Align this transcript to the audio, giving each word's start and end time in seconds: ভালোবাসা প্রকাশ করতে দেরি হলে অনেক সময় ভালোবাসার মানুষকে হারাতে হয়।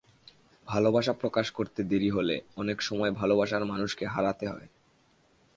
ভালোবাসা 0.67 1.13
প্রকাশ 1.13 1.47
করতে 1.51 1.83
দেরি 1.83 2.09
হলে 2.09 2.35
অনেক 2.55 2.77
সময় 2.81 3.11
ভালোবাসার 3.11 3.63
মানুষকে 3.65 4.05
হারাতে 4.05 4.45
হয়। 4.47 4.67